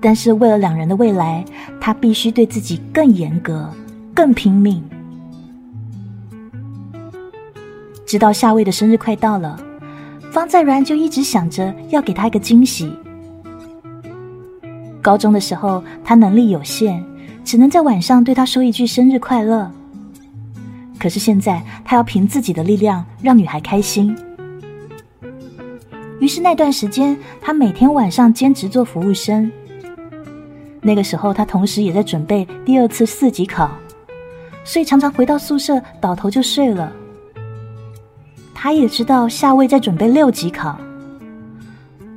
[0.00, 1.44] 但是为了两人的未来，
[1.80, 3.68] 他必须对自己更严格、
[4.14, 4.80] 更拼命。
[8.06, 9.58] 直到夏薇的生日快到了，
[10.30, 12.96] 方在然就一直想着要给他一个惊喜。
[15.02, 17.04] 高中的时候，他能力有限，
[17.44, 19.68] 只能在晚上对他说一句生日快乐。
[20.96, 24.16] 可是现在，他要凭自己的力量让女孩开心。
[26.24, 29.52] 于是那段时间，他每天晚上兼职做服务生。
[30.80, 33.70] 那个时候，他同时也在准备第二次四级考，
[34.64, 36.90] 所以常常回到宿舍倒头就睡了。
[38.54, 40.78] 他也知道夏薇在准备六级考，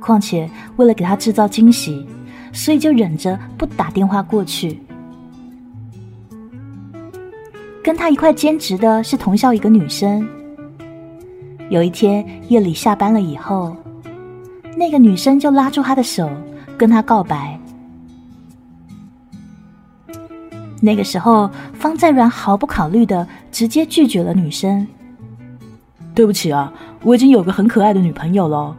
[0.00, 2.06] 况且为了给他制造惊喜，
[2.50, 4.80] 所以就忍着不打电话过去。
[7.84, 10.26] 跟他一块兼职的是同校一个女生。
[11.68, 13.76] 有一天夜里下班了以后。
[14.76, 16.30] 那个女生就拉住他的手，
[16.76, 17.58] 跟他告白。
[20.80, 24.86] 那个时候，方在软毫不考虑的直接拒绝了女生。
[26.14, 28.76] 对不起啊，我已经有个很可爱的女朋友了。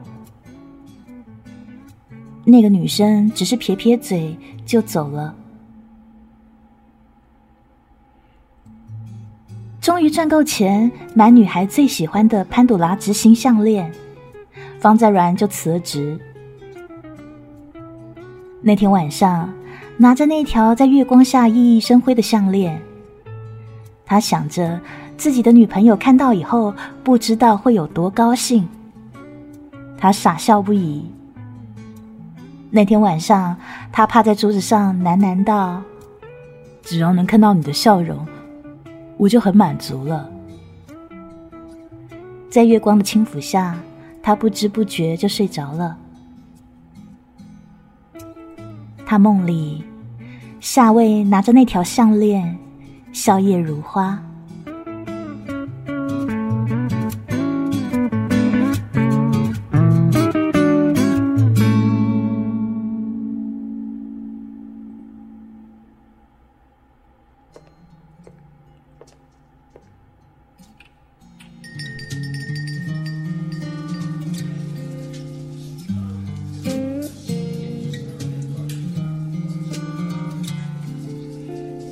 [2.45, 4.35] 那个女生只是撇撇嘴
[4.65, 5.35] 就走了。
[9.81, 13.91] 终于赚够钱买女孩最喜欢的潘朵拉之心项链。
[14.79, 16.19] 方在软就辞了职。
[18.61, 19.49] 那天晚上，
[19.97, 22.81] 拿着那条在月光下熠熠生辉的项链，
[24.05, 24.79] 他想着
[25.15, 26.73] 自己的女朋友看到以后
[27.03, 28.67] 不知道会有多高兴。
[29.97, 31.05] 他傻笑不已。
[32.69, 33.55] 那天晚上，
[33.91, 35.81] 他趴在桌子上喃喃道
[36.83, 38.27] ：“只要能看到你的笑容，
[39.17, 40.29] 我就很满足了。”
[42.49, 43.77] 在月光的轻抚下。
[44.29, 45.97] 他不知不觉就睡着了。
[49.03, 49.83] 他梦里，
[50.59, 52.55] 夏薇拿着那条项链，
[53.11, 54.23] 笑靥如花。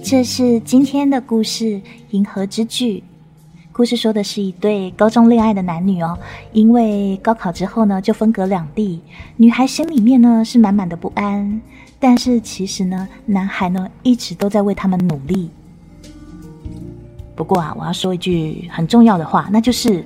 [0.10, 1.66] 这是今天的故事
[2.12, 3.00] 《银河之剧》。
[3.74, 6.18] 故事说的是一对高中恋爱的男女哦，
[6.54, 9.02] 因为高考之后呢，就分隔两地。
[9.36, 11.60] 女孩心里面呢是满满的不安，
[12.00, 15.50] 但是其实呢，男孩呢一直都在为他们努力。
[17.36, 20.06] 不过啊，我要说一句很重要的话，那就是，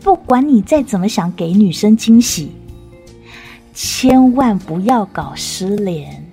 [0.00, 2.52] 不管你再怎么想给女生惊喜，
[3.74, 6.24] 千万不要搞失联。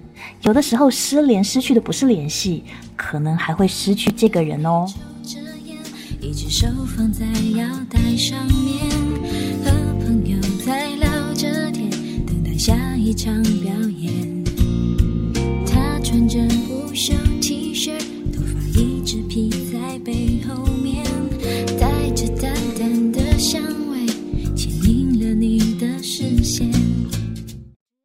[0.44, 2.64] 有的时候失联失去的不是联系，
[2.96, 4.86] 可能还会失去这个人哦。
[6.22, 7.26] 一只手放在
[7.58, 8.90] 腰带上面，
[9.64, 11.90] 和朋友在聊着天，
[12.26, 14.44] 等待下一场表演。
[15.66, 17.94] 他穿着无袖 T 恤，